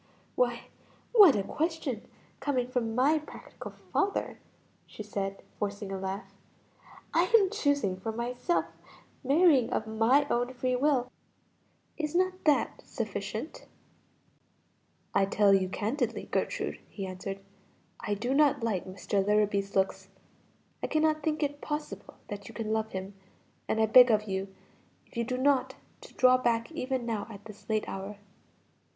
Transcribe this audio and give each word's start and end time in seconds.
"Why 0.33 0.63
what 1.13 1.35
a 1.35 1.43
question 1.43 2.01
coming 2.39 2.67
from 2.67 2.95
my 2.95 3.19
practical 3.19 3.69
father!" 3.69 4.39
she 4.87 5.03
said, 5.03 5.43
forcing 5.59 5.91
a 5.91 5.99
laugh. 5.99 6.33
"I 7.13 7.25
am 7.37 7.51
choosing 7.51 7.99
for 7.99 8.11
myself, 8.11 8.65
marrying 9.23 9.71
of 9.71 9.85
my 9.85 10.25
own 10.27 10.55
free 10.55 10.75
will; 10.75 11.11
is 11.97 12.15
not 12.15 12.45
that 12.45 12.81
sufficient?" 12.83 13.67
"I 15.13 15.25
tell 15.27 15.53
you 15.53 15.69
candidly, 15.69 16.23
Gertrude," 16.31 16.79
he 16.89 17.05
answered, 17.05 17.39
"I 17.99 18.15
do 18.15 18.33
not 18.33 18.63
like 18.63 18.85
Mr. 18.87 19.23
Larrabee's 19.23 19.75
looks. 19.75 20.09
I 20.81 20.87
cannot 20.87 21.21
think 21.21 21.43
it 21.43 21.61
possible 21.61 22.15
that 22.27 22.47
you 22.47 22.55
can 22.55 22.73
love 22.73 22.89
him, 22.93 23.13
and 23.67 23.79
I 23.79 23.85
beg 23.85 24.09
of 24.09 24.23
you 24.23 24.47
if 25.05 25.15
you 25.15 25.23
do 25.23 25.37
not, 25.37 25.75
to 26.01 26.13
draw 26.15 26.39
back 26.39 26.71
even 26.71 27.05
now 27.05 27.27
at 27.29 27.45
this 27.45 27.69
late 27.69 27.87
hour." 27.87 28.17